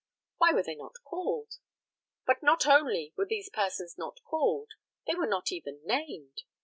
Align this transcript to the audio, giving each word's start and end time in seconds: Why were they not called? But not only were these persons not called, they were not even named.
Why 0.37 0.51
were 0.51 0.63
they 0.63 0.73
not 0.73 0.95
called? 1.03 1.59
But 2.25 2.41
not 2.41 2.65
only 2.65 3.13
were 3.15 3.27
these 3.27 3.51
persons 3.51 3.99
not 3.99 4.19
called, 4.23 4.71
they 5.05 5.13
were 5.13 5.27
not 5.27 5.51
even 5.51 5.79
named. 5.85 6.41